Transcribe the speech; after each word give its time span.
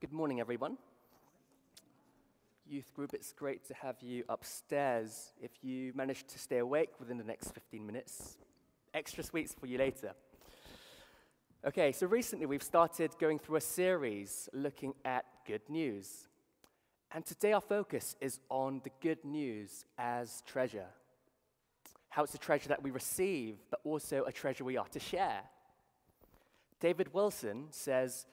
Good 0.00 0.14
morning, 0.14 0.40
everyone. 0.40 0.78
Youth 2.66 2.90
group, 2.94 3.12
it's 3.12 3.34
great 3.34 3.66
to 3.68 3.74
have 3.74 3.96
you 4.00 4.24
upstairs. 4.30 5.34
If 5.42 5.50
you 5.60 5.92
manage 5.94 6.24
to 6.28 6.38
stay 6.38 6.56
awake 6.56 6.88
within 6.98 7.18
the 7.18 7.24
next 7.24 7.52
15 7.52 7.84
minutes, 7.84 8.38
extra 8.94 9.22
sweets 9.22 9.54
for 9.60 9.66
you 9.66 9.76
later. 9.76 10.14
Okay, 11.66 11.92
so 11.92 12.06
recently 12.06 12.46
we've 12.46 12.62
started 12.62 13.10
going 13.20 13.38
through 13.38 13.56
a 13.56 13.60
series 13.60 14.48
looking 14.54 14.94
at 15.04 15.26
good 15.46 15.68
news. 15.68 16.28
And 17.12 17.22
today 17.26 17.52
our 17.52 17.60
focus 17.60 18.16
is 18.22 18.40
on 18.48 18.80
the 18.82 18.90
good 19.02 19.22
news 19.22 19.84
as 19.98 20.42
treasure. 20.46 20.88
How 22.08 22.22
it's 22.24 22.34
a 22.34 22.38
treasure 22.38 22.70
that 22.70 22.82
we 22.82 22.90
receive, 22.90 23.58
but 23.70 23.80
also 23.84 24.24
a 24.24 24.32
treasure 24.32 24.64
we 24.64 24.78
are 24.78 24.88
to 24.92 24.98
share. 24.98 25.42
David 26.80 27.12
Wilson 27.12 27.66
says, 27.68 28.24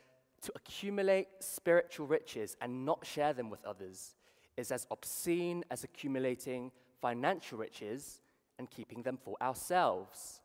to 0.41 0.51
accumulate 0.55 1.27
spiritual 1.39 2.07
riches 2.07 2.55
and 2.61 2.86
not 2.86 3.05
share 3.05 3.33
them 3.33 3.50
with 3.50 3.65
others 3.65 4.15
is 4.55 4.71
as 4.71 4.87
obscene 4.91 5.63
as 5.69 5.83
accumulating 5.83 6.71
financial 7.01 7.57
riches 7.57 8.21
and 8.57 8.69
keeping 8.69 9.04
them 9.04 9.18
for 9.18 9.36
ourselves. 9.41 10.41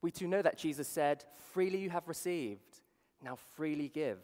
We 0.00 0.10
too 0.10 0.28
know 0.28 0.42
that 0.42 0.58
Jesus 0.58 0.86
said, 0.86 1.24
Freely 1.52 1.78
you 1.78 1.90
have 1.90 2.08
received, 2.08 2.80
now 3.22 3.36
freely 3.56 3.88
give. 3.88 4.18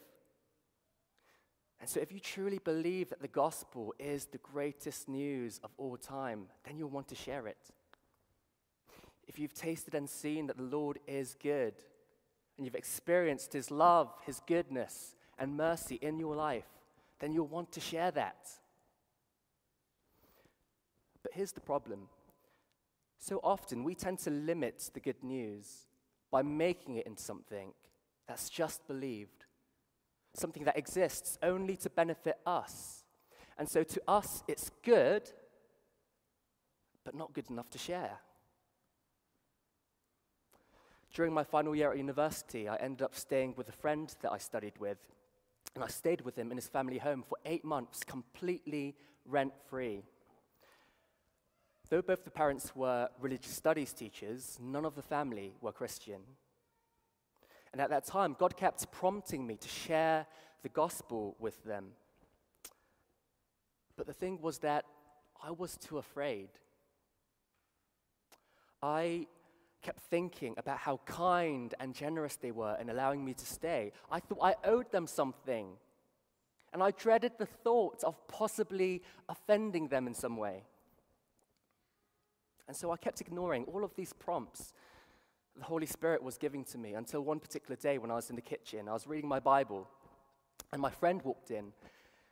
And 1.81 1.89
so, 1.89 1.99
if 1.99 2.13
you 2.13 2.19
truly 2.19 2.59
believe 2.59 3.09
that 3.09 3.21
the 3.21 3.27
gospel 3.27 3.93
is 3.99 4.25
the 4.25 4.37
greatest 4.37 5.09
news 5.09 5.59
of 5.63 5.71
all 5.77 5.97
time, 5.97 6.45
then 6.63 6.77
you'll 6.77 6.89
want 6.89 7.09
to 7.09 7.15
share 7.15 7.47
it. 7.47 7.69
If 9.27 9.39
you've 9.39 9.53
tasted 9.53 9.93
and 9.93 10.09
seen 10.09 10.47
that 10.47 10.57
the 10.57 10.63
Lord 10.63 10.99
is 11.05 11.35
good, 11.41 11.73
and 12.57 12.65
you've 12.65 12.75
experienced 12.75 13.53
His 13.53 13.71
love, 13.71 14.13
His 14.25 14.41
goodness, 14.47 15.15
and 15.37 15.57
mercy 15.57 15.99
in 16.01 16.19
your 16.19 16.35
life, 16.35 16.67
then 17.19 17.33
you'll 17.33 17.47
want 17.47 17.71
to 17.73 17.79
share 17.79 18.11
that. 18.11 18.49
But 21.23 21.33
here's 21.33 21.53
the 21.53 21.61
problem 21.61 22.07
so 23.17 23.39
often 23.43 23.83
we 23.83 23.95
tend 23.95 24.19
to 24.19 24.29
limit 24.29 24.91
the 24.93 24.99
good 24.99 25.23
news 25.23 25.87
by 26.31 26.43
making 26.43 26.97
it 26.97 27.07
into 27.07 27.23
something 27.23 27.71
that's 28.27 28.49
just 28.49 28.85
believed, 28.87 29.45
something 30.35 30.63
that 30.65 30.77
exists 30.77 31.39
only 31.41 31.75
to 31.77 31.89
benefit 31.89 32.37
us. 32.45 33.03
And 33.57 33.67
so 33.69 33.83
to 33.83 34.01
us, 34.07 34.43
it's 34.47 34.69
good, 34.83 35.23
but 37.03 37.15
not 37.15 37.33
good 37.33 37.49
enough 37.49 37.69
to 37.71 37.77
share. 37.77 38.19
During 41.15 41.33
my 41.33 41.45
final 41.45 41.73
year 41.73 41.91
at 41.91 41.97
university, 41.97 42.67
I 42.67 42.75
ended 42.75 43.01
up 43.01 43.15
staying 43.15 43.53
with 43.55 43.69
a 43.69 43.71
friend 43.71 44.13
that 44.21 44.33
I 44.33 44.37
studied 44.37 44.77
with. 44.79 44.97
And 45.73 45.81
I 45.81 45.87
stayed 45.87 46.19
with 46.19 46.37
him 46.37 46.51
in 46.51 46.57
his 46.57 46.67
family 46.67 46.97
home 46.97 47.23
for 47.23 47.37
eight 47.45 47.63
months, 47.63 48.03
completely 48.03 48.95
rent 49.25 49.53
free. 49.69 50.01
Though 51.89 52.01
both 52.01 52.25
the 52.25 52.31
parents 52.31 52.75
were 52.75 53.07
religious 53.21 53.53
studies 53.53 53.93
teachers, 53.93 54.59
none 54.61 54.83
of 54.83 54.95
the 54.95 55.01
family 55.01 55.53
were 55.61 55.71
Christian. 55.71 56.19
And 57.71 57.81
at 57.81 57.89
that 57.91 58.05
time, 58.05 58.35
God 58.37 58.57
kept 58.57 58.91
prompting 58.91 59.47
me 59.47 59.55
to 59.55 59.69
share 59.69 60.27
the 60.63 60.69
gospel 60.69 61.37
with 61.39 61.63
them. 61.63 61.91
But 63.95 64.05
the 64.05 64.13
thing 64.13 64.41
was 64.41 64.57
that 64.59 64.83
I 65.41 65.51
was 65.51 65.77
too 65.77 65.97
afraid. 65.97 66.49
I 68.83 69.27
kept 69.85 69.99
thinking 70.09 70.55
about 70.57 70.79
how 70.79 70.99
kind 71.05 71.73
and 71.79 71.93
generous 71.93 72.35
they 72.35 72.51
were 72.51 72.75
in 72.81 72.89
allowing 72.89 73.23
me 73.23 73.33
to 73.33 73.45
stay. 73.45 73.91
I 74.11 74.19
thought 74.19 74.39
I 74.41 74.55
owed 74.63 74.91
them 74.91 75.05
something. 75.05 75.67
And 76.73 76.81
I 76.81 76.91
dreaded 76.91 77.33
the 77.37 77.45
thought 77.45 78.03
of 78.03 78.15
possibly 78.27 79.03
offending 79.29 79.87
them 79.87 80.07
in 80.07 80.13
some 80.13 80.37
way. 80.37 80.63
And 82.67 82.75
so 82.75 82.91
I 82.91 82.97
kept 82.97 83.21
ignoring 83.21 83.65
all 83.65 83.83
of 83.83 83.95
these 83.95 84.11
prompts 84.11 84.73
the 85.57 85.63
Holy 85.63 85.85
Spirit 85.85 86.21
was 86.21 86.37
giving 86.37 86.65
to 86.65 86.77
me 86.77 86.93
until 86.93 87.21
one 87.21 87.39
particular 87.39 87.75
day 87.77 87.97
when 87.97 88.11
I 88.11 88.15
was 88.15 88.29
in 88.29 88.35
the 88.35 88.41
kitchen. 88.41 88.89
I 88.89 88.93
was 88.93 89.07
reading 89.07 89.29
my 89.29 89.39
Bible, 89.39 89.87
and 90.73 90.81
my 90.81 90.89
friend 90.89 91.21
walked 91.23 91.49
in, 91.49 91.71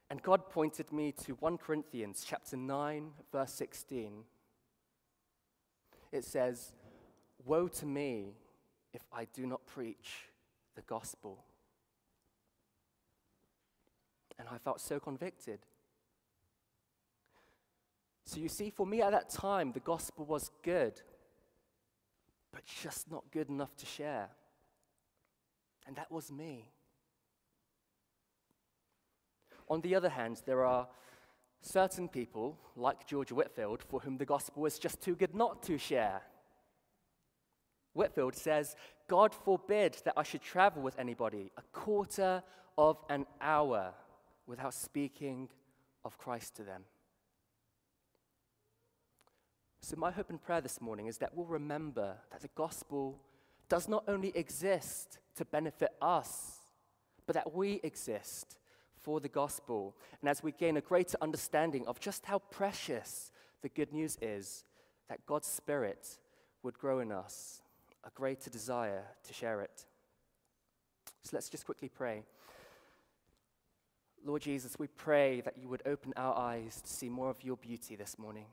and 0.09 0.21
God 0.21 0.49
pointed 0.49 0.91
me 0.91 1.13
to 1.23 1.33
1 1.35 1.57
Corinthians 1.57 2.25
chapter 2.27 2.57
9, 2.57 3.11
verse 3.31 3.53
16. 3.53 4.23
It 6.11 6.25
says, 6.25 6.73
Woe 7.45 7.67
to 7.67 7.85
me 7.85 8.35
if 8.93 9.01
I 9.11 9.25
do 9.33 9.45
not 9.45 9.65
preach 9.65 10.29
the 10.75 10.81
gospel. 10.81 11.43
And 14.39 14.47
I 14.49 14.57
felt 14.57 14.81
so 14.81 14.99
convicted. 14.99 15.59
So 18.25 18.39
you 18.39 18.49
see, 18.49 18.69
for 18.69 18.85
me 18.85 19.01
at 19.01 19.11
that 19.11 19.29
time, 19.29 19.71
the 19.71 19.79
gospel 19.79 20.25
was 20.25 20.49
good, 20.63 21.01
but 22.51 22.65
just 22.65 23.11
not 23.11 23.23
good 23.31 23.49
enough 23.49 23.75
to 23.77 23.85
share. 23.85 24.29
And 25.85 25.95
that 25.97 26.11
was 26.11 26.31
me. 26.31 26.69
On 29.69 29.81
the 29.81 29.95
other 29.95 30.09
hand, 30.09 30.41
there 30.45 30.63
are 30.63 30.87
certain 31.61 32.07
people, 32.07 32.57
like 32.75 33.07
George 33.07 33.31
Whitefield, 33.31 33.83
for 33.83 33.99
whom 33.99 34.17
the 34.17 34.25
gospel 34.25 34.65
is 34.65 34.79
just 34.79 35.01
too 35.01 35.15
good 35.15 35.35
not 35.35 35.63
to 35.63 35.77
share. 35.77 36.21
Whitefield 37.93 38.35
says, 38.35 38.75
God 39.07 39.33
forbid 39.33 39.97
that 40.05 40.13
I 40.17 40.23
should 40.23 40.41
travel 40.41 40.81
with 40.81 40.97
anybody 40.97 41.51
a 41.57 41.61
quarter 41.71 42.43
of 42.77 42.97
an 43.09 43.25
hour 43.39 43.93
without 44.47 44.73
speaking 44.73 45.49
of 46.03 46.17
Christ 46.17 46.55
to 46.55 46.63
them. 46.63 46.83
So, 49.81 49.97
my 49.97 50.11
hope 50.11 50.29
and 50.29 50.41
prayer 50.41 50.61
this 50.61 50.79
morning 50.79 51.07
is 51.07 51.17
that 51.17 51.35
we'll 51.35 51.45
remember 51.45 52.15
that 52.31 52.41
the 52.41 52.49
gospel 52.55 53.19
does 53.67 53.89
not 53.89 54.03
only 54.07 54.31
exist 54.35 55.19
to 55.35 55.45
benefit 55.45 55.91
us, 56.01 56.59
but 57.25 57.33
that 57.33 57.53
we 57.53 57.81
exist 57.83 58.57
for 59.01 59.19
the 59.19 59.29
gospel. 59.29 59.95
And 60.21 60.29
as 60.29 60.41
we 60.41 60.53
gain 60.53 60.77
a 60.77 60.81
greater 60.81 61.17
understanding 61.21 61.85
of 61.85 61.99
just 61.99 62.25
how 62.25 62.39
precious 62.39 63.31
the 63.61 63.69
good 63.69 63.91
news 63.91 64.17
is, 64.21 64.63
that 65.09 65.25
God's 65.25 65.47
Spirit 65.47 66.17
would 66.63 66.77
grow 66.79 66.99
in 66.99 67.11
us 67.11 67.62
a 68.03 68.09
greater 68.13 68.49
desire 68.49 69.03
to 69.23 69.33
share 69.33 69.61
it. 69.61 69.85
So 71.23 71.31
let's 71.33 71.49
just 71.49 71.65
quickly 71.65 71.89
pray. 71.89 72.23
Lord 74.25 74.41
Jesus, 74.41 74.77
we 74.79 74.87
pray 74.87 75.41
that 75.41 75.57
you 75.57 75.67
would 75.67 75.83
open 75.85 76.13
our 76.15 76.37
eyes 76.37 76.81
to 76.81 76.89
see 76.89 77.09
more 77.09 77.29
of 77.29 77.43
your 77.43 77.57
beauty 77.57 77.95
this 77.95 78.17
morning, 78.17 78.45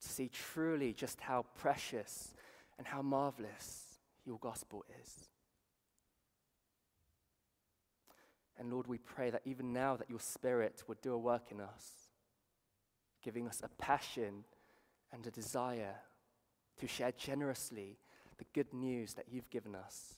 to 0.00 0.08
see 0.08 0.28
truly 0.28 0.92
just 0.92 1.20
how 1.20 1.44
precious 1.56 2.34
and 2.78 2.86
how 2.86 3.02
marvelous 3.02 3.98
your 4.24 4.38
gospel 4.38 4.84
is. 5.02 5.28
And 8.58 8.72
Lord, 8.72 8.86
we 8.86 8.98
pray 8.98 9.30
that 9.30 9.42
even 9.44 9.72
now 9.72 9.96
that 9.96 10.10
your 10.10 10.20
spirit 10.20 10.82
would 10.88 11.00
do 11.00 11.12
a 11.12 11.18
work 11.18 11.52
in 11.52 11.60
us, 11.60 12.08
giving 13.22 13.46
us 13.46 13.62
a 13.62 13.68
passion 13.82 14.44
and 15.12 15.26
a 15.26 15.30
desire 15.30 15.94
to 16.78 16.86
share 16.86 17.12
generously 17.12 17.96
the 18.38 18.44
good 18.54 18.72
news 18.72 19.14
that 19.14 19.26
you've 19.30 19.50
given 19.50 19.74
us 19.74 20.16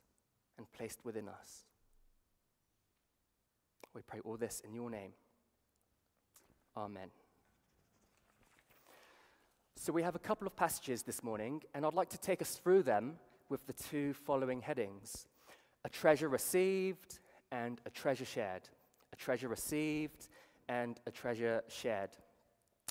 and 0.59 0.71
placed 0.73 1.05
within 1.05 1.29
us. 1.29 1.65
We 3.95 4.03
pray 4.03 4.21
all 4.25 4.37
this 4.37 4.63
in 4.65 4.75
your 4.75 4.91
name. 4.91 5.13
Amen. 6.77 7.09
So, 9.75 9.93
we 9.93 10.03
have 10.03 10.15
a 10.15 10.21
couple 10.21 10.47
of 10.47 10.55
passages 10.55 11.03
this 11.03 11.23
morning, 11.23 11.63
and 11.75 11.87
I'd 11.87 11.95
like 11.95 12.11
to 12.11 12.19
take 12.19 12.43
us 12.43 12.57
through 12.57 12.83
them 12.83 13.15
with 13.49 13.67
the 13.67 13.73
two 13.73 14.13
following 14.13 14.61
headings 14.61 15.27
a 15.85 15.89
treasure 15.89 16.29
received 16.29 17.19
and 17.51 17.81
a 17.87 17.91
treasure 17.91 18.27
shared. 18.27 18.63
A 19.13 19.17
treasure 19.17 19.49
received 19.49 20.29
and 20.69 21.01
a 21.07 21.11
treasure 21.11 21.63
shared. 21.69 22.11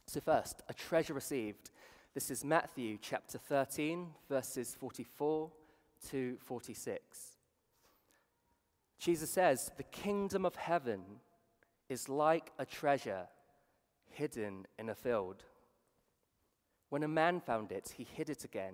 So, 0.08 0.20
first, 0.20 0.64
a 0.68 0.74
treasure 0.74 1.14
received. 1.14 1.70
This 2.16 2.32
is 2.32 2.44
Matthew 2.44 2.98
chapter 3.00 3.38
13, 3.38 4.08
verses 4.28 4.76
44 4.80 5.52
to 6.10 6.38
46. 6.44 7.38
Jesus 8.98 9.30
says, 9.30 9.72
The 9.78 9.84
kingdom 9.84 10.44
of 10.44 10.56
heaven 10.56 11.02
is 11.88 12.10
like 12.10 12.52
a 12.58 12.66
treasure 12.66 13.28
hidden 14.10 14.66
in 14.80 14.90
a 14.90 14.96
field. 14.96 15.44
When 16.90 17.04
a 17.04 17.08
man 17.08 17.42
found 17.42 17.72
it, 17.72 17.94
he 17.96 18.08
hid 18.16 18.32
it 18.32 18.44
again, 18.44 18.74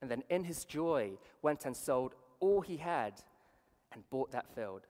and 0.00 0.08
then 0.08 0.22
in 0.30 0.44
his 0.44 0.64
joy 0.64 1.18
went 1.42 1.64
and 1.66 1.76
sold 1.76 2.14
all 2.38 2.60
he 2.60 2.76
had 2.76 3.14
and 3.92 4.08
bought 4.10 4.30
that 4.30 4.54
field. 4.54 4.86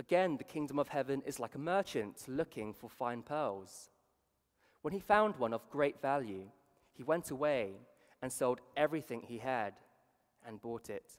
Again, 0.00 0.36
the 0.36 0.42
kingdom 0.42 0.80
of 0.80 0.88
heaven 0.88 1.22
is 1.24 1.38
like 1.38 1.54
a 1.54 1.60
merchant 1.60 2.24
looking 2.26 2.74
for 2.74 2.90
fine 2.90 3.22
pearls. 3.22 3.90
When 4.82 4.92
he 4.92 5.00
found 5.00 5.36
one 5.36 5.54
of 5.54 5.70
great 5.70 6.02
value, 6.02 6.48
he 6.92 7.02
went 7.02 7.30
away 7.30 7.72
and 8.20 8.32
sold 8.32 8.60
everything 8.76 9.22
he 9.22 9.38
had 9.38 9.74
and 10.46 10.60
bought 10.60 10.90
it. 10.90 11.18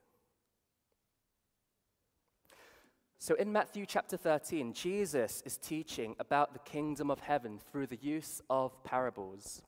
So, 3.18 3.36
in 3.36 3.54
Matthew 3.54 3.86
chapter 3.86 4.18
13, 4.18 4.74
Jesus 4.74 5.42
is 5.45 5.57
teaching 5.57 6.13
about 6.19 6.51
the 6.51 6.60
kingdom 6.60 7.10
of 7.10 7.21
heaven 7.21 7.57
through 7.71 7.88
the 7.88 8.00
use 8.01 8.42
of 8.50 8.83
parables. 8.83 9.62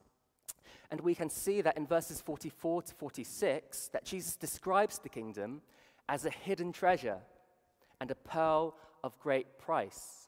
And 0.91 0.99
we 0.99 1.15
can 1.15 1.29
see 1.29 1.61
that 1.61 1.77
in 1.77 1.87
verses 1.87 2.19
44 2.19 2.81
to 2.83 2.93
46 2.93 3.87
that 3.93 4.03
Jesus 4.03 4.35
describes 4.35 4.99
the 4.99 5.09
kingdom 5.09 5.61
as 6.09 6.25
a 6.25 6.29
hidden 6.29 6.73
treasure 6.73 7.19
and 8.01 8.11
a 8.11 8.15
pearl 8.15 8.75
of 9.05 9.17
great 9.19 9.57
price. 9.57 10.27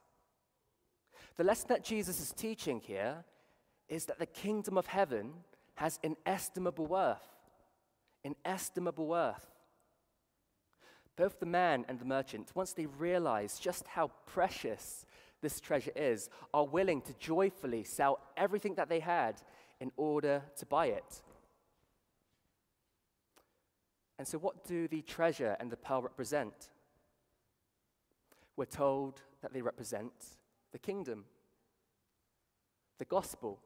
The 1.36 1.44
lesson 1.44 1.68
that 1.70 1.84
Jesus 1.84 2.22
is 2.22 2.32
teaching 2.32 2.80
here 2.80 3.26
is 3.90 4.06
that 4.06 4.20
the 4.20 4.26
kingdom 4.26 4.78
of 4.78 4.88
heaven 4.88 5.34
has 5.76 6.00
inestimable 6.04 6.86
worth. 6.88 7.22
Inestimable 8.24 9.08
worth. 9.08 9.48
Both 11.16 11.40
the 11.40 11.46
man 11.46 11.86
and 11.88 12.00
the 12.00 12.06
merchant, 12.06 12.52
once 12.54 12.74
they 12.74 12.86
realize 12.86 13.60
just 13.60 13.88
how 13.88 14.12
precious 14.26 15.06
this 15.42 15.60
treasure 15.60 15.92
is, 15.96 16.30
are 16.54 16.66
willing 16.66 17.02
to 17.02 17.14
joyfully 17.20 17.84
sell 17.84 18.20
everything 18.36 18.76
that 18.76 18.90
they 18.90 19.00
had 19.00 19.42
in 19.80 19.92
order 19.98 20.44
to 20.58 20.66
buy 20.66 20.88
it. 20.88 21.22
And 24.20 24.28
so, 24.28 24.38
what 24.40 24.66
do 24.66 24.88
the 24.88 25.02
treasure 25.04 25.56
and 25.60 25.72
the 25.72 25.78
pearl 25.78 26.02
represent? 26.02 26.70
We're 28.56 28.66
told 28.66 29.22
that 29.42 29.54
they 29.54 29.62
represent 29.62 30.12
the 30.72 30.80
kingdom, 30.80 31.26
the 32.98 33.06
gospel. 33.06 33.60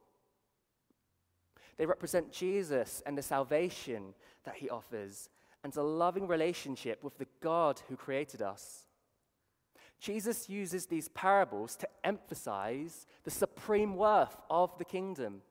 They 1.77 1.85
represent 1.85 2.31
Jesus 2.31 3.01
and 3.05 3.17
the 3.17 3.21
salvation 3.21 4.13
that 4.45 4.55
he 4.55 4.69
offers 4.69 5.29
and 5.63 5.75
a 5.75 5.83
loving 5.83 6.27
relationship 6.27 7.03
with 7.03 7.17
the 7.17 7.27
God 7.41 7.81
who 7.87 7.95
created 7.95 8.41
us. 8.41 8.87
Jesus 9.99 10.49
uses 10.49 10.87
these 10.87 11.09
parables 11.09 11.75
to 11.77 11.87
emphasize 12.03 13.05
the 13.23 13.31
supreme 13.31 13.95
worth 13.95 14.35
of 14.49 14.75
the 14.79 14.85
kingdom. 14.85 15.43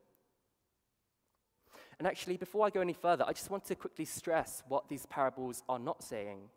And 1.99 2.07
actually, 2.07 2.37
before 2.37 2.67
I 2.67 2.71
go 2.71 2.81
any 2.81 2.95
further, 2.95 3.25
I 3.29 3.33
just 3.33 3.51
want 3.51 3.65
to 3.67 3.75
quickly 3.75 4.05
stress 4.05 4.63
what 4.67 4.89
these 4.89 5.07
parables 5.07 5.63
are 5.69 5.79
not 5.79 6.03
saying. 6.03 6.49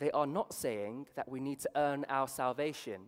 They 0.00 0.10
are 0.10 0.26
not 0.26 0.52
saying 0.52 1.06
that 1.14 1.28
we 1.28 1.40
need 1.40 1.60
to 1.60 1.70
earn 1.76 2.04
our 2.08 2.26
salvation. 2.26 3.02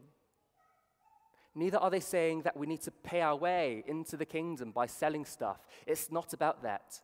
Neither 1.59 1.79
are 1.79 1.89
they 1.89 2.01
saying 2.01 2.43
that 2.43 2.55
we 2.55 2.67
need 2.67 2.83
to 2.83 2.91
pay 2.91 3.23
our 3.23 3.35
way 3.35 3.83
into 3.87 4.19
the 4.19 4.27
kingdom 4.27 4.73
by 4.73 4.85
selling 4.87 5.25
stuff. 5.25 5.67
It's 5.87 6.13
not 6.13 6.35
about 6.35 6.63
that. 6.63 7.01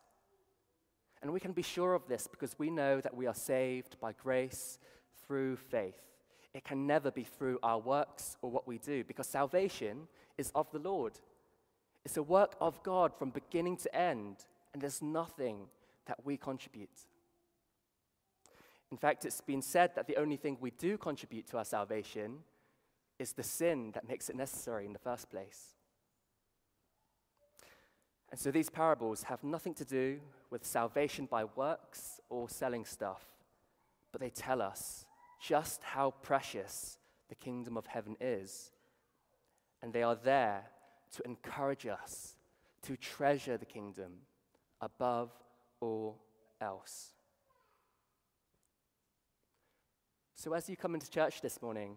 And 1.23 1.33
we 1.33 1.41
can 1.41 1.53
be 1.53 1.63
sure 1.63 1.95
of 1.95 2.07
this 2.07 2.27
because 2.27 2.59
we 2.59 2.69
know 2.69 3.01
that 3.01 3.17
we 3.17 3.27
are 3.27 3.35
saved 3.35 3.97
by 3.99 4.13
grace 4.13 4.79
through 5.27 5.57
faith. 5.57 6.03
It 6.53 6.65
can 6.65 6.87
never 6.87 7.11
be 7.11 7.25
through 7.25 7.61
our 7.63 7.79
works 7.79 8.37
or 8.43 8.51
what 8.51 8.69
we 8.69 8.77
do 8.77 9.05
because 9.05 9.27
salvation 9.27 10.07
is 10.37 10.53
of 10.55 10.71
the 10.71 10.81
Lord. 10.81 11.15
It's 12.05 12.19
a 12.19 12.23
work 12.23 12.55
of 12.61 12.83
God 12.83 13.15
from 13.17 13.31
beginning 13.31 13.79
to 13.79 13.97
end, 13.97 14.37
and 14.75 14.83
there's 14.83 15.01
nothing 15.01 15.69
that 16.05 16.19
we 16.27 16.37
contribute. 16.37 17.07
In 18.91 18.99
fact, 18.99 19.25
it's 19.25 19.41
been 19.41 19.63
said 19.63 19.95
that 19.95 20.07
the 20.07 20.19
only 20.19 20.37
thing 20.37 20.59
we 20.61 20.73
do 20.73 20.99
contribute 20.99 21.47
to 21.47 21.57
our 21.57 21.65
salvation 21.65 22.41
is 23.23 23.33
the 23.33 23.43
sin 23.43 23.93
that 23.93 24.09
makes 24.09 24.29
it 24.29 24.37
necessary 24.37 24.85
in 24.85 24.93
the 24.93 24.99
first 24.99 25.31
place. 25.31 25.77
And 28.31 28.41
so 28.41 28.51
these 28.51 28.69
parables 28.69 29.23
have 29.25 29.45
nothing 29.45 29.75
to 29.75 29.85
do 29.85 30.21
with 30.51 30.67
salvation 30.67 31.27
by 31.27 31.45
works 31.45 32.21
or 32.29 32.49
selling 32.49 32.85
stuff, 32.85 33.25
but 34.11 34.21
they 34.21 34.31
tell 34.31 34.61
us 34.61 35.07
just 35.41 35.83
how 35.83 36.11
precious 36.23 36.99
the 37.29 37.35
kingdom 37.35 37.77
of 37.77 37.87
heaven 37.87 38.17
is. 38.21 38.73
And 39.83 39.93
they 39.93 40.03
are 40.03 40.17
there 40.17 40.65
to 41.17 41.23
encourage 41.25 41.87
us 41.87 42.37
to 42.83 42.97
treasure 42.97 43.57
the 43.57 43.67
kingdom 43.67 44.13
above 44.81 45.31
all 45.81 46.19
else. 46.61 47.13
So, 50.35 50.55
as 50.55 50.69
you 50.69 50.77
come 50.77 50.95
into 50.95 51.09
church 51.11 51.41
this 51.41 51.63
morning, 51.63 51.97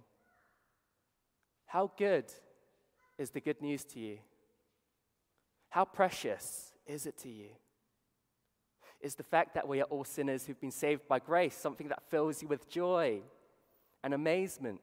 how 1.75 1.92
good 1.98 2.24
is 3.18 3.31
the 3.31 3.42
good 3.42 3.62
news 3.62 3.83
to 3.83 4.00
you? 4.00 4.18
How 5.68 5.83
precious 5.83 6.72
is 6.88 7.06
it 7.06 7.18
to 7.18 7.30
you? 7.30 7.50
Is 9.01 9.16
the 9.16 9.24
fact 9.24 9.56
that 9.56 9.68
we 9.68 9.81
are 9.81 9.89
all 9.89 10.06
sinners 10.06 10.45
who've 10.45 10.62
been 10.62 10.72
saved 10.72 11.06
by 11.10 11.19
grace 11.19 11.54
something 11.54 11.89
that 11.89 12.01
fills 12.10 12.42
you 12.42 12.48
with 12.48 12.69
joy 12.69 13.19
and 14.06 14.13
amazement? 14.13 14.80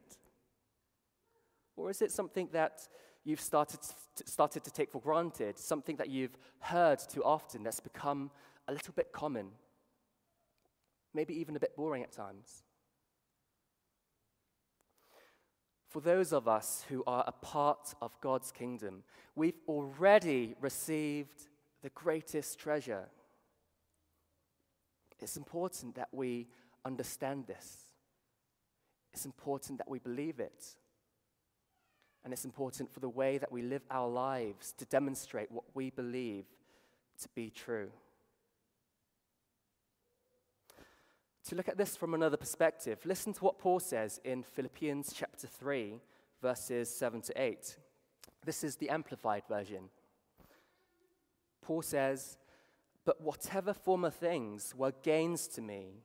Or 1.75 1.89
is 1.89 1.99
it 2.03 2.11
something 2.11 2.49
that 2.53 2.87
you've 3.23 3.41
started 3.41 3.79
to, 3.81 4.27
started 4.29 4.63
to 4.63 4.71
take 4.71 4.91
for 4.91 5.01
granted, 5.01 5.57
something 5.57 5.95
that 5.95 6.09
you've 6.09 6.37
heard 6.59 6.99
too 6.99 7.23
often 7.23 7.63
that's 7.63 7.79
become 7.79 8.29
a 8.67 8.71
little 8.71 8.93
bit 8.95 9.11
common, 9.11 9.47
maybe 11.11 11.33
even 11.39 11.55
a 11.55 11.59
bit 11.59 11.75
boring 11.75 12.03
at 12.03 12.11
times? 12.11 12.62
For 15.93 16.01
those 16.01 16.33
of 16.33 16.47
us 16.47 16.83
who 16.89 17.03
are 17.05 17.23
a 17.27 17.31
part 17.31 17.93
of 18.01 18.19
God's 18.19 18.51
kingdom, 18.51 19.03
we've 19.35 19.59
already 19.67 20.55
received 20.59 21.43
the 21.83 21.91
greatest 21.91 22.57
treasure. 22.57 23.05
It's 25.19 25.37
important 25.37 25.93
that 25.93 26.09
we 26.11 26.47
understand 26.83 27.45
this. 27.45 27.77
It's 29.13 29.27
important 29.27 29.77
that 29.77 29.87
we 29.87 29.99
believe 29.99 30.39
it. 30.39 30.65
And 32.23 32.33
it's 32.33 32.45
important 32.45 32.91
for 32.91 32.99
the 32.99 33.07
way 33.07 33.37
that 33.37 33.51
we 33.51 33.61
live 33.61 33.83
our 33.91 34.09
lives 34.09 34.73
to 34.79 34.85
demonstrate 34.85 35.51
what 35.51 35.65
we 35.75 35.91
believe 35.91 36.45
to 37.21 37.29
be 37.35 37.51
true. 37.51 37.91
To 41.49 41.55
look 41.55 41.67
at 41.67 41.77
this 41.77 41.97
from 41.97 42.13
another 42.13 42.37
perspective, 42.37 42.99
listen 43.05 43.33
to 43.33 43.43
what 43.43 43.59
Paul 43.59 43.79
says 43.79 44.19
in 44.23 44.43
Philippians 44.43 45.11
chapter 45.13 45.45
3, 45.45 45.99
verses 46.41 46.89
7 46.89 47.21
to 47.21 47.41
8. 47.41 47.77
This 48.45 48.63
is 48.63 48.77
the 48.77 48.89
Amplified 48.89 49.43
version. 49.49 49.89
Paul 51.61 51.81
says, 51.81 52.37
But 53.03 53.21
whatever 53.21 53.73
former 53.73 54.09
things 54.09 54.73
were 54.77 54.93
gains 55.03 55.47
to 55.49 55.61
me, 55.61 56.03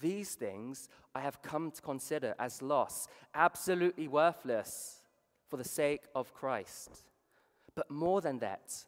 these 0.00 0.34
things 0.34 0.88
I 1.14 1.20
have 1.20 1.42
come 1.42 1.70
to 1.70 1.82
consider 1.82 2.34
as 2.38 2.62
loss, 2.62 3.08
absolutely 3.34 4.08
worthless 4.08 5.02
for 5.48 5.58
the 5.58 5.64
sake 5.64 6.04
of 6.14 6.32
Christ. 6.32 7.04
But 7.74 7.90
more 7.90 8.22
than 8.22 8.38
that, 8.38 8.86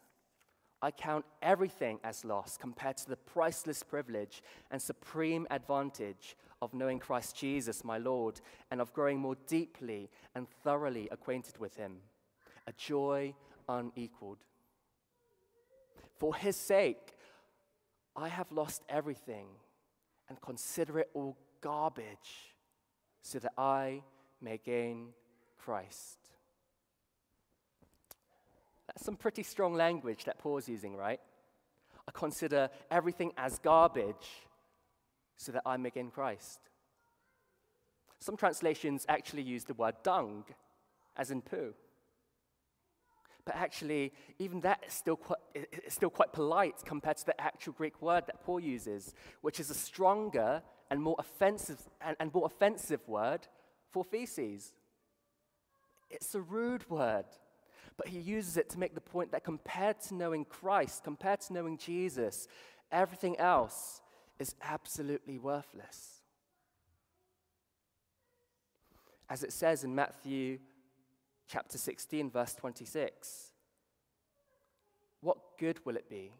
I 0.81 0.91
count 0.91 1.25
everything 1.41 1.99
as 2.03 2.25
loss 2.25 2.57
compared 2.57 2.97
to 2.97 3.09
the 3.09 3.15
priceless 3.15 3.81
privilege 3.81 4.43
and 4.71 4.81
supreme 4.81 5.47
advantage 5.49 6.35
of 6.61 6.73
knowing 6.73 6.99
Christ 6.99 7.35
Jesus, 7.35 7.83
my 7.83 7.97
Lord, 7.97 8.41
and 8.71 8.81
of 8.81 8.93
growing 8.93 9.19
more 9.19 9.35
deeply 9.47 10.09
and 10.35 10.47
thoroughly 10.63 11.07
acquainted 11.11 11.57
with 11.57 11.75
him. 11.75 11.97
A 12.67 12.73
joy 12.73 13.33
unequaled. 13.67 14.39
For 16.17 16.35
his 16.35 16.55
sake, 16.55 17.15
I 18.15 18.29
have 18.29 18.51
lost 18.51 18.83
everything 18.89 19.47
and 20.29 20.39
consider 20.41 20.99
it 20.99 21.09
all 21.13 21.37
garbage 21.61 22.55
so 23.21 23.39
that 23.39 23.53
I 23.57 24.03
may 24.41 24.59
gain 24.63 25.09
Christ 25.57 26.24
some 28.97 29.15
pretty 29.15 29.43
strong 29.43 29.73
language 29.73 30.25
that 30.25 30.39
Paul's 30.39 30.69
using, 30.69 30.95
right? 30.95 31.19
I 32.07 32.11
consider 32.11 32.69
everything 32.91 33.33
as 33.37 33.59
garbage 33.59 34.29
so 35.37 35.51
that 35.51 35.63
I 35.65 35.77
may 35.77 35.89
gain 35.89 36.11
Christ. 36.11 36.59
Some 38.19 38.37
translations 38.37 39.05
actually 39.09 39.41
use 39.41 39.65
the 39.65 39.73
word 39.73 39.95
dung, 40.03 40.45
as 41.17 41.31
in 41.31 41.41
poo. 41.41 41.73
But 43.45 43.55
actually, 43.55 44.11
even 44.39 44.61
that 44.61 44.83
is 44.87 44.93
still 44.93 45.17
quite, 45.17 45.39
still 45.89 46.09
quite 46.09 46.33
polite 46.33 46.81
compared 46.83 47.17
to 47.17 47.25
the 47.27 47.39
actual 47.39 47.73
Greek 47.73 48.01
word 48.01 48.25
that 48.25 48.43
Paul 48.43 48.59
uses, 48.59 49.13
which 49.41 49.59
is 49.59 49.69
a 49.69 49.75
stronger 49.75 50.63
and 50.89 51.01
more 51.01 51.15
offensive, 51.19 51.79
and, 52.01 52.17
and 52.19 52.33
more 52.33 52.45
offensive 52.45 53.07
word 53.07 53.47
for 53.91 54.03
feces. 54.03 54.73
It's 56.09 56.33
a 56.33 56.41
rude 56.41 56.89
word. 56.89 57.25
But 57.97 58.07
he 58.07 58.19
uses 58.19 58.57
it 58.57 58.69
to 58.71 58.79
make 58.79 58.93
the 58.93 59.01
point 59.01 59.31
that 59.31 59.43
compared 59.43 60.01
to 60.01 60.15
knowing 60.15 60.45
Christ, 60.45 61.03
compared 61.03 61.41
to 61.41 61.53
knowing 61.53 61.77
Jesus, 61.77 62.47
everything 62.91 63.37
else 63.37 64.01
is 64.39 64.55
absolutely 64.61 65.37
worthless. 65.37 66.21
As 69.29 69.43
it 69.43 69.53
says 69.53 69.83
in 69.83 69.95
Matthew 69.95 70.59
chapter 71.47 71.77
16, 71.77 72.29
verse 72.29 72.53
26, 72.53 73.51
what 75.21 75.57
good 75.57 75.83
will 75.85 75.95
it 75.95 76.09
be 76.09 76.33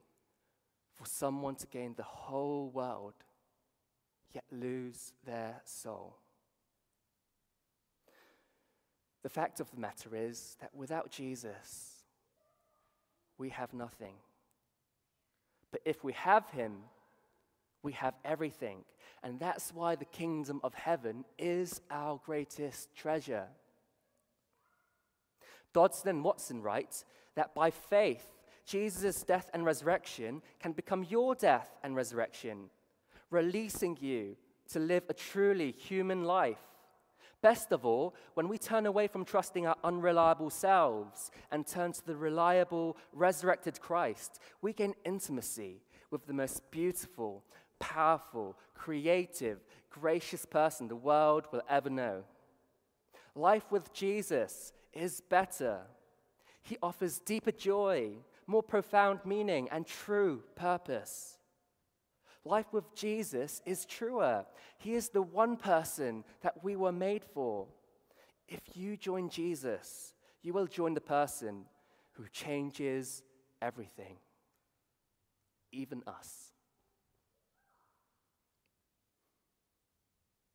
for 0.93 1.05
someone 1.05 1.55
to 1.55 1.67
gain 1.67 1.95
the 1.95 2.03
whole 2.03 2.69
world 2.69 3.13
yet 4.33 4.43
lose 4.51 5.13
their 5.25 5.61
soul? 5.63 6.17
The 9.25 9.29
fact 9.29 9.59
of 9.59 9.71
the 9.71 9.81
matter 9.81 10.15
is 10.15 10.55
that 10.61 10.69
without 10.75 11.09
Jesus, 11.09 12.03
we 13.39 13.49
have 13.49 13.73
nothing. 13.73 14.13
But 15.71 15.81
if 15.83 16.03
we 16.03 16.13
have 16.13 16.47
him, 16.51 16.73
we 17.81 17.93
have 17.93 18.13
everything. 18.23 18.83
And 19.23 19.39
that's 19.39 19.73
why 19.73 19.95
the 19.95 20.05
kingdom 20.05 20.61
of 20.63 20.75
heaven 20.75 21.25
is 21.39 21.81
our 21.89 22.21
greatest 22.23 22.95
treasure. 22.95 23.47
Dodson 25.73 26.21
Watson 26.21 26.61
writes 26.61 27.03
that 27.33 27.55
by 27.55 27.71
faith, 27.71 28.27
Jesus' 28.67 29.23
death 29.23 29.49
and 29.55 29.65
resurrection 29.65 30.43
can 30.59 30.71
become 30.71 31.03
your 31.03 31.33
death 31.33 31.75
and 31.83 31.95
resurrection, 31.95 32.69
releasing 33.31 33.97
you 33.99 34.37
to 34.71 34.77
live 34.77 35.01
a 35.09 35.15
truly 35.15 35.71
human 35.71 36.25
life 36.25 36.61
Best 37.45 37.71
of 37.71 37.85
all, 37.85 38.15
when 38.33 38.47
we 38.47 38.57
turn 38.57 38.87
away 38.87 39.05
from 39.05 39.23
trusting 39.23 39.67
our 39.67 39.75
unreliable 39.83 40.49
selves 40.49 41.29
and 41.51 41.67
turn 41.67 41.91
to 41.91 42.03
the 42.03 42.15
reliable, 42.15 42.97
resurrected 43.13 43.79
Christ, 43.79 44.39
we 44.63 44.73
gain 44.73 44.95
intimacy 45.05 45.83
with 46.09 46.25
the 46.25 46.33
most 46.33 46.71
beautiful, 46.71 47.43
powerful, 47.77 48.57
creative, 48.73 49.59
gracious 49.91 50.43
person 50.43 50.87
the 50.87 50.95
world 50.95 51.45
will 51.51 51.61
ever 51.69 51.91
know. 51.91 52.23
Life 53.35 53.71
with 53.71 53.93
Jesus 53.93 54.73
is 54.91 55.21
better. 55.21 55.81
He 56.63 56.79
offers 56.81 57.19
deeper 57.19 57.51
joy, 57.51 58.13
more 58.47 58.63
profound 58.63 59.19
meaning, 59.23 59.69
and 59.71 59.85
true 59.85 60.41
purpose. 60.55 61.34
Life 62.45 62.71
with 62.71 62.93
Jesus 62.95 63.61
is 63.65 63.85
truer. 63.85 64.45
He 64.77 64.93
is 64.93 65.09
the 65.09 65.23
one 65.23 65.57
person 65.57 66.23
that 66.41 66.63
we 66.63 66.75
were 66.75 66.91
made 66.91 67.25
for. 67.33 67.65
If 68.47 68.61
you 68.75 68.95
join 68.95 69.29
Jesus, 69.29 70.13
you 70.43 70.53
will 70.53 70.67
join 70.67 70.93
the 70.93 71.01
person 71.01 71.65
who 72.13 72.25
changes 72.31 73.23
everything, 73.61 74.17
even 75.71 76.03
us. 76.05 76.51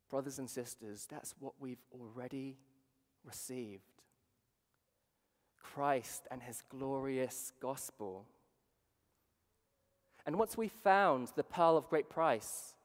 Brothers 0.09 0.39
and 0.39 0.49
sisters, 0.49 1.05
that's 1.09 1.35
what 1.39 1.53
we've 1.59 1.83
already 1.93 2.57
received 3.25 3.83
Christ 5.61 6.27
and 6.31 6.41
his 6.41 6.63
glorious 6.69 7.51
gospel. 7.61 8.25
And 10.25 10.37
once 10.37 10.57
we've 10.57 10.71
found 10.71 11.31
the 11.35 11.43
pearl 11.43 11.77
of 11.77 11.89
great 11.89 12.09
price, 12.09 12.75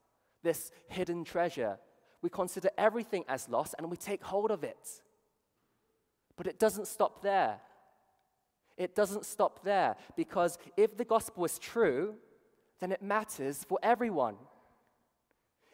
this 0.42 0.70
hidden 0.88 1.24
treasure, 1.24 1.78
we 2.22 2.30
consider 2.30 2.70
everything 2.78 3.24
as 3.28 3.48
lost 3.48 3.74
and 3.78 3.90
we 3.90 3.96
take 3.96 4.22
hold 4.22 4.50
of 4.50 4.64
it. 4.64 5.02
But 6.36 6.46
it 6.46 6.58
doesn't 6.58 6.86
stop 6.86 7.22
there. 7.22 7.60
It 8.76 8.94
doesn't 8.94 9.24
stop 9.24 9.62
there 9.64 9.96
because 10.16 10.58
if 10.76 10.96
the 10.96 11.04
gospel 11.04 11.44
is 11.44 11.58
true, 11.58 12.14
then 12.80 12.92
it 12.92 13.02
matters 13.02 13.64
for 13.64 13.78
everyone. 13.82 14.36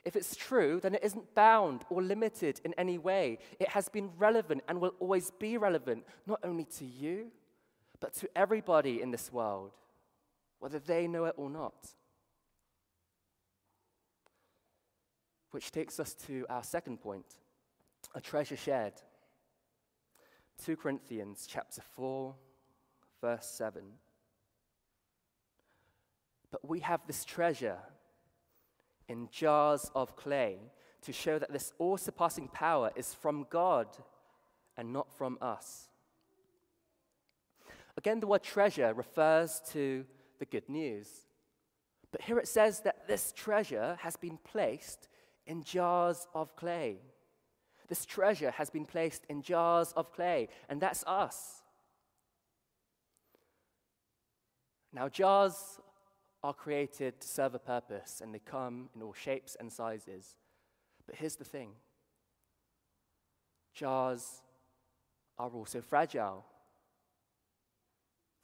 If 0.05 0.17
it's 0.17 0.35
true, 0.35 0.81
then 0.81 0.95
it 0.95 1.05
isn't 1.05 1.35
bound 1.35 1.85
or 1.89 2.03
limited 2.03 2.61
in 2.65 2.75
any 2.75 2.99
way. 2.99 3.39
It 3.61 3.69
has 3.69 3.89
been 3.89 4.11
relevant 4.19 4.63
and 4.69 4.81
will 4.81 4.95
always 4.99 5.31
be 5.31 5.57
relevant, 5.57 6.05
not 6.27 6.41
only 6.43 6.65
to 6.79 6.85
you, 6.85 7.31
but 8.01 8.13
to 8.15 8.29
everybody 8.37 9.01
in 9.01 9.13
this 9.13 9.33
world 9.33 9.73
whether 10.63 10.79
they 10.79 11.09
know 11.09 11.25
it 11.25 11.35
or 11.37 11.51
not. 11.51 11.75
Which 15.51 15.73
takes 15.73 15.99
us 15.99 16.15
to 16.27 16.47
our 16.49 16.63
second 16.63 17.01
point 17.01 17.27
a 18.15 18.21
treasure 18.21 18.57
shared. 18.57 18.93
2 20.65 20.77
Corinthians 20.77 21.49
chapter 21.51 21.83
4, 21.97 22.37
verse 23.21 23.47
7. 23.47 23.83
But 26.53 26.69
we 26.69 26.79
have 26.79 27.01
this 27.09 27.25
treasure 27.25 27.79
in 29.09 29.29
jars 29.33 29.91
of 29.97 30.15
clay 30.15 30.59
to 31.01 31.13
show 31.13 31.41
that 31.41 31.53
this 31.53 31.73
all 31.79 31.97
surpassing 31.97 32.47
power 32.47 32.93
is 32.95 33.13
from 33.15 33.47
God 33.51 33.89
and 34.77 34.93
not 34.93 35.13
from 35.19 35.39
us. 35.43 35.89
Again, 37.97 38.21
the 38.21 38.29
word 38.29 38.45
treasure 38.45 38.95
refers 38.95 39.61
to 39.71 40.05
the 40.43 40.47
good 40.47 40.69
news. 40.69 41.09
But 42.11 42.23
here 42.23 42.37
it 42.41 42.49
says 42.49 42.81
that 42.81 43.07
this 43.07 43.31
treasure 43.31 43.97
has 44.01 44.17
been 44.17 44.39
placed 44.43 45.07
in 45.47 45.63
jars 45.63 46.27
of 46.35 46.57
clay. 46.57 46.97
This 47.89 48.05
treasure 48.05 48.51
has 48.51 48.69
been 48.69 48.85
placed 48.85 49.25
in 49.29 49.41
jars 49.41 49.93
of 49.93 50.13
clay, 50.13 50.49
and 50.69 50.81
that's 50.81 51.05
us. 51.07 51.63
Now, 54.93 55.09
jars 55.09 55.81
are 56.43 56.53
created 56.53 57.21
to 57.21 57.29
serve 57.29 57.55
a 57.55 57.61
purpose, 57.61 58.21
and 58.21 58.35
they 58.35 58.41
come 58.41 58.89
in 58.97 59.03
all 59.03 59.15
shapes 59.15 59.57
and 59.61 59.71
sizes. 59.71 60.39
But 61.07 61.15
here's 61.15 61.37
the 61.37 61.45
thing 61.45 61.71
jars 63.73 64.43
are 65.39 65.51
also 65.51 65.81
fragile, 65.81 66.45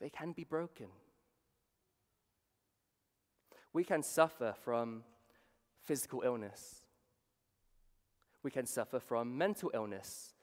they 0.01 0.11
can 0.11 0.31
be 0.31 0.45
broken 0.45 0.87
we 3.73 3.85
can 3.85 4.03
suffer 4.03 4.55
from 4.63 5.03
physical 5.85 6.23
illness. 6.25 6.87
We 8.43 8.51
can 8.51 8.67
suffer 8.67 9.01
from 9.01 9.37
mental 9.37 9.71
illness. 9.75 10.35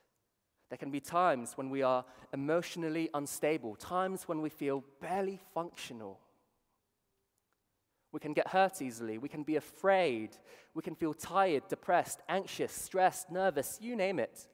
There 0.70 0.78
can 0.78 0.92
be 0.92 1.00
times 1.00 1.54
when 1.56 1.70
we 1.70 1.84
are 1.84 2.04
emotionally 2.34 3.10
unstable, 3.14 3.76
times 3.76 4.28
when 4.28 4.42
we 4.42 4.50
feel 4.50 4.84
barely 5.02 5.40
functional. 5.54 6.20
We 8.12 8.20
can 8.20 8.34
get 8.34 8.48
hurt 8.48 8.82
easily. 8.82 9.18
We 9.18 9.30
can 9.30 9.44
be 9.44 9.58
afraid. 9.58 10.38
We 10.74 10.82
can 10.82 10.96
feel 10.96 11.14
tired, 11.14 11.68
depressed, 11.68 12.22
anxious, 12.30 12.72
stressed, 12.72 13.30
nervous, 13.30 13.78
you 13.82 13.96
name 13.96 14.20
it. 14.20 14.48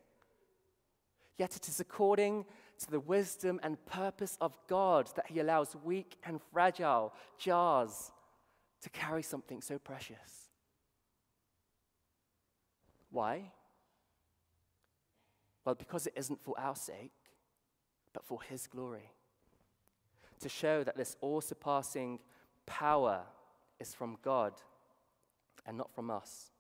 Yet 1.38 1.56
it 1.56 1.68
is 1.68 1.80
according 1.80 2.46
to 2.80 2.92
the 2.92 3.00
wisdom 3.00 3.60
and 3.64 3.84
purpose 3.86 4.38
of 4.42 4.58
God 4.68 5.10
that 5.16 5.28
He 5.28 5.40
allows 5.40 5.76
weak 5.84 6.18
and 6.24 6.42
fragile 6.52 7.14
jars 7.38 8.12
to 8.82 8.90
carry 8.90 9.24
something 9.24 9.62
so 9.62 9.78
precious. 9.78 10.50
Why? 13.12 13.52
Well, 15.66 15.76
because 15.76 16.08
it 16.08 16.14
isn't 16.16 16.42
for 16.42 16.60
our 16.60 16.76
sake, 16.76 17.12
but 18.14 18.26
for 18.26 18.42
His 18.42 18.68
glory. 18.68 19.12
To 20.40 20.50
show 20.50 20.84
that 20.84 20.98
this 20.98 21.16
all 21.22 21.42
surpassing 21.42 22.20
power 22.66 23.22
is 23.80 23.94
from 23.94 24.18
God 24.24 24.54
and 25.66 25.78
not 25.78 25.94
from 25.94 26.10
us. 26.10 26.52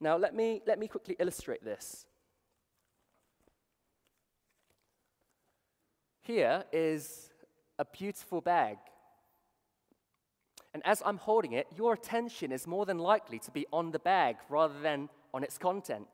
Now, 0.00 0.16
let 0.16 0.34
me, 0.34 0.62
let 0.66 0.78
me 0.78 0.88
quickly 0.88 1.16
illustrate 1.18 1.64
this. 1.64 2.06
Here 6.22 6.64
is 6.72 7.30
a 7.78 7.84
beautiful 7.84 8.40
bag 8.40 8.78
and 10.74 10.84
as 10.84 11.00
I'm 11.06 11.18
holding 11.18 11.52
it, 11.52 11.68
your 11.76 11.92
attention 11.92 12.50
is 12.50 12.66
more 12.66 12.84
than 12.84 12.98
likely 12.98 13.38
to 13.38 13.50
be 13.52 13.64
on 13.72 13.92
the 13.92 14.00
bag 14.00 14.36
rather 14.48 14.78
than 14.80 15.08
on 15.32 15.44
its 15.44 15.56
content. 15.56 16.08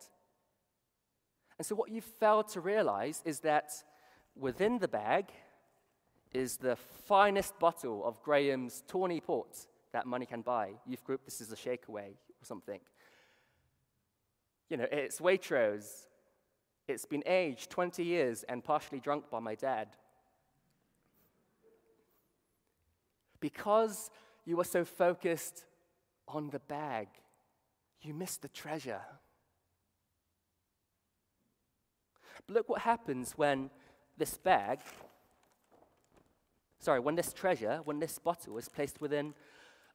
And 1.58 1.66
so, 1.66 1.74
what 1.74 1.90
you've 1.90 2.04
failed 2.04 2.48
to 2.48 2.60
realize 2.60 3.22
is 3.24 3.40
that 3.40 3.72
within 4.36 4.78
the 4.78 4.88
bag 4.88 5.30
is 6.32 6.58
the 6.58 6.76
finest 7.06 7.58
bottle 7.58 8.04
of 8.04 8.22
Graham's 8.22 8.84
tawny 8.86 9.20
port 9.20 9.66
that 9.92 10.06
money 10.06 10.26
can 10.26 10.42
buy. 10.42 10.72
Youth 10.86 11.04
group, 11.04 11.24
this 11.24 11.40
is 11.40 11.50
a 11.50 11.56
shakeaway 11.56 12.10
or 12.12 12.44
something. 12.44 12.80
You 14.68 14.76
know, 14.76 14.86
it's 14.92 15.20
Waitrose. 15.20 16.06
It's 16.86 17.04
been 17.04 17.22
aged 17.26 17.70
20 17.70 18.04
years 18.04 18.44
and 18.48 18.62
partially 18.62 19.00
drunk 19.00 19.30
by 19.30 19.40
my 19.40 19.54
dad. 19.54 19.88
Because 23.40 24.10
you 24.50 24.56
were 24.56 24.64
so 24.64 24.84
focused 24.84 25.64
on 26.26 26.50
the 26.50 26.58
bag, 26.58 27.06
you 28.02 28.12
missed 28.12 28.42
the 28.42 28.48
treasure. 28.48 29.00
But 32.48 32.56
look 32.56 32.68
what 32.68 32.80
happens 32.80 33.34
when 33.36 33.70
this 34.18 34.36
bag, 34.38 34.80
sorry, 36.80 36.98
when 36.98 37.14
this 37.14 37.32
treasure, 37.32 37.80
when 37.84 38.00
this 38.00 38.18
bottle 38.18 38.58
is 38.58 38.68
placed 38.68 39.00
within 39.00 39.34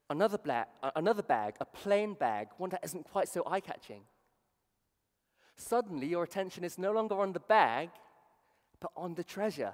another, 0.10 0.38
bla- 0.38 0.68
another 0.96 1.24
bag, 1.24 1.56
a 1.60 1.66
plain 1.66 2.14
bag, 2.14 2.48
one 2.58 2.70
that 2.70 2.86
isn't 2.86 3.04
quite 3.12 3.28
so 3.28 3.44
eye 3.46 3.60
catching. 3.60 4.04
Suddenly, 5.58 6.08
your 6.08 6.24
attention 6.24 6.64
is 6.64 6.78
no 6.78 6.94
longer 6.94 7.20
on 7.20 7.34
the 7.34 7.42
bag, 7.42 7.90
but 8.80 8.92
on 8.96 9.16
the 9.16 9.24
treasure. 9.26 9.74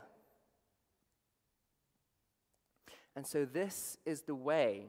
And 3.15 3.27
so, 3.27 3.45
this 3.45 3.97
is 4.05 4.21
the 4.21 4.35
way 4.35 4.87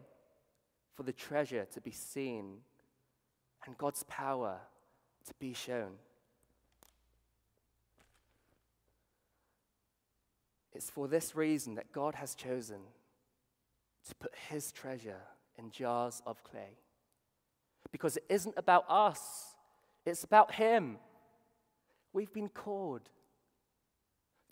for 0.95 1.03
the 1.03 1.13
treasure 1.13 1.67
to 1.73 1.81
be 1.81 1.91
seen 1.91 2.59
and 3.67 3.77
God's 3.79 4.05
power 4.05 4.61
to 5.27 5.35
be 5.39 5.53
shown. 5.53 5.93
It's 10.75 10.91
for 10.91 11.07
this 11.09 11.37
reason 11.37 11.75
that 11.75 11.93
God 11.93 12.15
has 12.15 12.35
chosen 12.35 12.81
to 14.09 14.15
put 14.17 14.33
his 14.49 14.73
treasure 14.73 15.21
in 15.59 15.71
jars 15.71 16.23
of 16.27 16.43
clay. 16.45 16.79
Because 17.91 18.17
it 18.17 18.25
isn't 18.29 18.55
about 18.57 18.85
us, 18.89 19.55
it's 20.07 20.25
about 20.25 20.55
him. 20.55 20.97
We've 22.13 22.33
been 22.33 22.49
called 22.49 23.03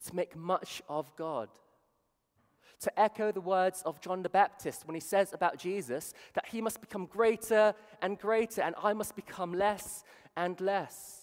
to 0.06 0.16
make 0.16 0.36
much 0.36 0.82
of 0.88 1.14
God. 1.16 1.48
To 2.80 3.00
echo 3.00 3.30
the 3.30 3.40
words 3.40 3.82
of 3.84 4.00
John 4.00 4.22
the 4.22 4.30
Baptist 4.30 4.86
when 4.86 4.94
he 4.94 5.00
says 5.00 5.34
about 5.34 5.58
Jesus 5.58 6.14
that 6.32 6.46
he 6.46 6.62
must 6.62 6.80
become 6.80 7.06
greater 7.06 7.74
and 8.00 8.18
greater, 8.18 8.62
and 8.62 8.74
I 8.82 8.94
must 8.94 9.14
become 9.14 9.52
less 9.52 10.02
and 10.36 10.58
less. 10.60 11.20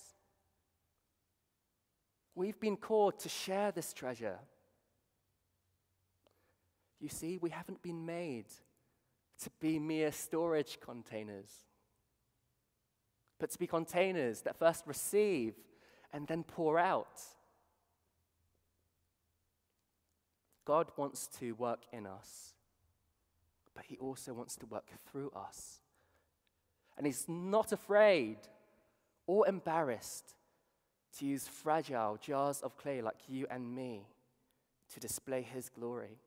We've 2.36 2.60
been 2.60 2.78
called 2.78 3.18
to 3.20 3.30
share 3.30 3.72
this 3.72 3.94
treasure. 3.94 4.38
You 7.00 7.10
see, 7.10 7.40
we 7.40 7.50
haven't 7.50 7.82
been 7.82 8.06
made 8.06 8.46
to 9.44 9.50
be 9.60 9.80
mere 9.80 10.12
storage 10.12 10.80
containers, 10.80 11.50
but 13.40 13.50
to 13.52 13.58
be 13.58 13.66
containers 13.66 14.42
that 14.42 14.58
first 14.58 14.86
receive 14.86 15.56
and 16.14 16.28
then 16.28 16.44
pour 16.44 16.78
out. 16.78 17.22
God 20.68 20.92
wants 20.98 21.28
to 21.40 21.54
work 21.54 21.80
in 21.94 22.06
us, 22.06 22.54
but 23.74 23.86
He 23.86 23.98
also 24.00 24.34
wants 24.34 24.58
to 24.58 24.66
work 24.66 24.90
through 25.10 25.32
us. 25.34 25.80
And 26.98 27.08
He's 27.08 27.24
not 27.30 27.72
afraid 27.72 28.36
or 29.28 29.48
embarrassed 29.48 30.36
to 31.18 31.26
use 31.26 31.48
fragile 31.48 32.18
jars 32.22 32.60
of 32.60 32.76
clay 32.76 33.02
like 33.02 33.30
you 33.30 33.48
and 33.50 33.74
me 33.74 34.08
to 34.94 35.00
display 35.00 35.42
His 35.42 35.70
glory. 35.70 36.20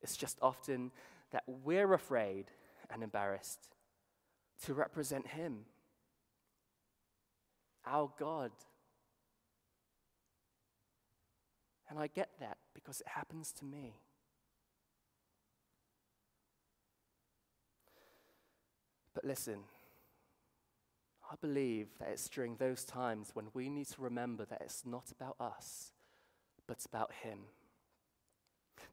It's 0.00 0.16
just 0.16 0.38
often 0.40 0.92
that 1.32 1.44
we're 1.46 1.92
afraid 1.92 2.46
and 2.88 3.02
embarrassed 3.02 3.68
to 4.64 4.72
represent 4.72 5.26
Him, 5.26 5.66
our 7.86 8.10
God. 8.18 8.50
And 11.88 11.98
I 11.98 12.08
get 12.08 12.30
that 12.40 12.58
because 12.74 13.00
it 13.00 13.08
happens 13.08 13.52
to 13.52 13.64
me. 13.64 13.94
But 19.14 19.24
listen, 19.24 19.60
I 21.30 21.36
believe 21.40 21.88
that 21.98 22.08
it's 22.08 22.28
during 22.28 22.56
those 22.56 22.84
times 22.84 23.30
when 23.34 23.46
we 23.54 23.68
need 23.68 23.86
to 23.88 24.02
remember 24.02 24.44
that 24.44 24.60
it's 24.60 24.84
not 24.84 25.10
about 25.10 25.36
us, 25.40 25.92
but 26.66 26.84
about 26.84 27.12
Him. 27.12 27.38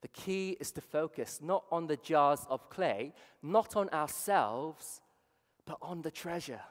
The 0.02 0.08
key 0.08 0.58
is 0.60 0.72
to 0.72 0.82
focus 0.82 1.40
not 1.42 1.66
on 1.72 1.88
the 1.88 1.98
jars 1.98 2.46
of 2.50 2.70
clay, 2.70 3.14
not 3.42 3.76
on 3.76 3.90
ourselves, 3.90 5.02
but 5.66 5.78
on 5.82 6.02
the 6.02 6.12
treasure. 6.12 6.62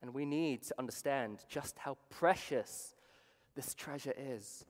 And 0.00 0.14
we 0.14 0.24
need 0.24 0.62
to 0.62 0.74
understand 0.78 1.44
just 1.48 1.78
how 1.78 1.96
precious 2.08 2.94
this 3.54 3.74
treasure 3.74 4.14
is. 4.16 4.64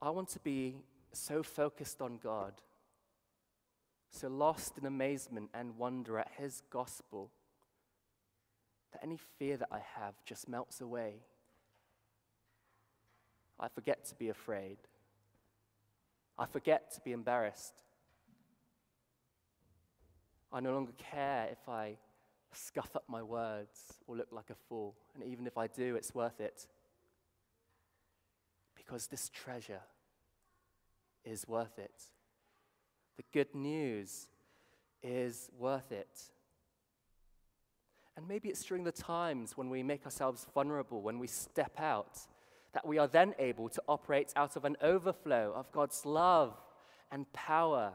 I 0.00 0.10
want 0.10 0.28
to 0.28 0.38
be 0.38 0.76
so 1.12 1.42
focused 1.42 2.00
on 2.00 2.18
God, 2.22 2.54
so 4.10 4.28
lost 4.28 4.78
in 4.78 4.86
amazement 4.86 5.50
and 5.52 5.76
wonder 5.76 6.18
at 6.18 6.30
His 6.38 6.62
gospel, 6.70 7.30
that 8.92 9.02
any 9.02 9.18
fear 9.38 9.56
that 9.56 9.68
I 9.70 9.80
have 9.98 10.14
just 10.24 10.48
melts 10.48 10.80
away. 10.80 11.16
I 13.58 13.68
forget 13.68 14.04
to 14.06 14.14
be 14.14 14.28
afraid. 14.28 14.78
I 16.38 16.46
forget 16.46 16.92
to 16.94 17.00
be 17.02 17.12
embarrassed. 17.12 17.82
I 20.52 20.60
no 20.60 20.72
longer 20.72 20.92
care 20.98 21.48
if 21.50 21.68
I 21.68 21.96
scuff 22.52 22.96
up 22.96 23.04
my 23.08 23.22
words 23.22 23.80
or 24.06 24.16
look 24.16 24.28
like 24.32 24.50
a 24.50 24.54
fool. 24.68 24.94
And 25.14 25.24
even 25.24 25.46
if 25.46 25.56
I 25.56 25.66
do, 25.66 25.94
it's 25.96 26.14
worth 26.14 26.40
it. 26.40 26.66
Because 28.74 29.06
this 29.06 29.28
treasure 29.28 29.82
is 31.24 31.46
worth 31.46 31.78
it. 31.78 32.02
The 33.16 33.24
good 33.32 33.54
news 33.54 34.28
is 35.02 35.50
worth 35.58 35.92
it. 35.92 36.22
And 38.16 38.26
maybe 38.26 38.48
it's 38.48 38.64
during 38.64 38.84
the 38.84 38.92
times 38.92 39.56
when 39.56 39.70
we 39.70 39.82
make 39.82 40.04
ourselves 40.04 40.46
vulnerable, 40.52 41.00
when 41.00 41.18
we 41.18 41.26
step 41.26 41.78
out, 41.78 42.18
that 42.72 42.86
we 42.86 42.98
are 42.98 43.08
then 43.08 43.34
able 43.38 43.68
to 43.68 43.82
operate 43.88 44.32
out 44.36 44.56
of 44.56 44.64
an 44.64 44.76
overflow 44.82 45.52
of 45.54 45.70
God's 45.72 46.04
love 46.04 46.54
and 47.10 47.32
power 47.32 47.92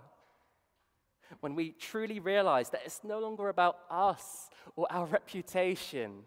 when 1.39 1.55
we 1.55 1.71
truly 1.71 2.19
realize 2.19 2.69
that 2.69 2.81
it's 2.85 3.03
no 3.03 3.19
longer 3.19 3.49
about 3.49 3.77
us 3.89 4.49
or 4.75 4.87
our 4.89 5.05
reputation, 5.05 6.23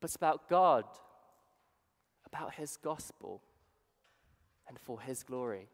but 0.00 0.08
it's 0.08 0.16
about 0.16 0.48
God, 0.48 0.84
about 2.26 2.54
His 2.54 2.76
gospel, 2.76 3.42
and 4.68 4.78
for 4.78 5.00
His 5.00 5.22
glory. 5.22 5.68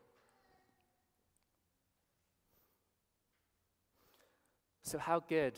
So, 4.82 4.98
how 4.98 5.20
good 5.20 5.54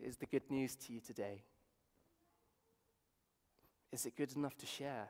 is 0.00 0.16
the 0.16 0.26
good 0.26 0.50
news 0.50 0.74
to 0.76 0.92
you 0.92 1.00
today? 1.00 1.42
Is 3.92 4.06
it 4.06 4.16
good 4.16 4.34
enough 4.36 4.56
to 4.56 4.66
share? 4.66 5.08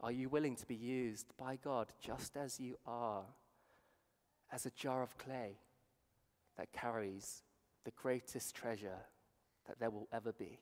Are 0.00 0.12
you 0.12 0.28
willing 0.28 0.56
to 0.56 0.66
be 0.66 0.74
used 0.74 1.26
by 1.38 1.56
God 1.56 1.92
just 2.00 2.36
as 2.36 2.60
you 2.60 2.76
are, 2.86 3.24
as 4.52 4.66
a 4.66 4.70
jar 4.70 5.02
of 5.02 5.16
clay 5.18 5.58
that 6.56 6.72
carries 6.72 7.42
the 7.84 7.90
greatest 7.92 8.54
treasure 8.54 9.00
that 9.66 9.78
there 9.80 9.90
will 9.90 10.08
ever 10.12 10.32
be? 10.32 10.60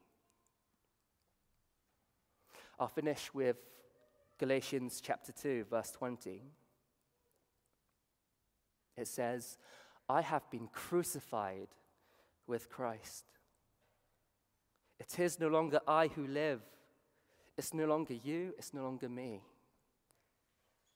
I'll 2.78 2.88
finish 2.88 3.32
with 3.32 3.56
Galatians 4.38 5.00
chapter 5.00 5.32
2, 5.32 5.66
verse 5.70 5.90
20. 5.92 6.42
It 8.96 9.08
says, 9.08 9.58
I 10.08 10.22
have 10.22 10.48
been 10.50 10.68
crucified 10.68 11.68
with 12.46 12.68
Christ. 12.68 13.24
It 14.98 15.18
is 15.18 15.40
no 15.40 15.48
longer 15.48 15.80
I 15.86 16.08
who 16.08 16.26
live 16.26 16.60
it's 17.56 17.72
no 17.72 17.86
longer 17.86 18.14
you, 18.14 18.52
it's 18.58 18.74
no 18.74 18.82
longer 18.82 19.08
me. 19.08 19.42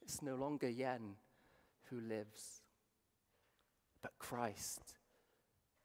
It's 0.02 0.22
no 0.22 0.36
longer 0.36 0.68
Yen 0.68 1.14
who 1.90 2.00
lives, 2.00 2.62
but 4.02 4.12
Christ 4.18 4.80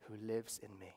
who 0.07 0.15
lives 0.25 0.59
in 0.63 0.77
me. 0.79 0.95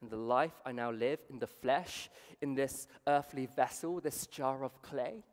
And 0.00 0.10
the 0.10 0.16
life 0.16 0.60
I 0.64 0.72
now 0.72 0.90
live 0.90 1.20
in 1.30 1.38
the 1.38 1.46
flesh, 1.46 2.10
in 2.40 2.54
this 2.54 2.86
earthly 3.06 3.46
vessel, 3.46 4.00
this 4.00 4.26
jar 4.26 4.62
of 4.64 4.82
clay, 4.82 5.24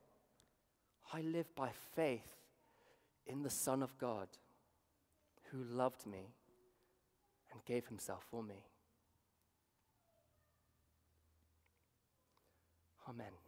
I 1.12 1.22
live 1.22 1.54
by 1.56 1.70
faith 1.96 2.36
in 3.28 3.44
the 3.44 3.50
Son 3.50 3.84
of 3.84 3.98
God 3.98 4.28
who 5.52 5.64
loved 5.64 6.06
me 6.08 6.34
and 7.52 7.64
gave 7.66 7.88
himself 7.88 8.26
for 8.30 8.42
me. 8.42 8.66
Amen. 13.08 13.43